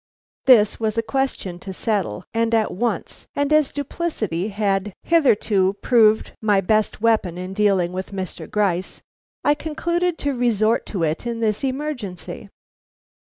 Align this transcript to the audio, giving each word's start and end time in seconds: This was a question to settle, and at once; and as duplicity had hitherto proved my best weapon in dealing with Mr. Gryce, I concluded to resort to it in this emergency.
This 0.45 0.79
was 0.79 0.97
a 0.97 1.03
question 1.03 1.59
to 1.59 1.73
settle, 1.73 2.23
and 2.33 2.55
at 2.55 2.71
once; 2.71 3.27
and 3.35 3.53
as 3.53 3.71
duplicity 3.71 4.47
had 4.47 4.93
hitherto 5.03 5.73
proved 5.83 6.31
my 6.41 6.59
best 6.59 7.01
weapon 7.01 7.37
in 7.37 7.53
dealing 7.53 7.93
with 7.93 8.11
Mr. 8.11 8.49
Gryce, 8.49 9.03
I 9.43 9.53
concluded 9.53 10.17
to 10.17 10.33
resort 10.35 10.87
to 10.87 11.03
it 11.03 11.27
in 11.27 11.39
this 11.39 11.63
emergency. 11.63 12.49